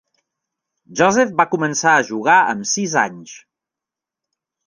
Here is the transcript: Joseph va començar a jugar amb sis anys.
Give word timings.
Joseph 1.01 1.33
va 1.41 1.45
començar 1.51 1.93
a 1.97 2.07
jugar 2.09 2.39
amb 2.55 2.67
sis 2.71 2.95
anys. 3.05 3.35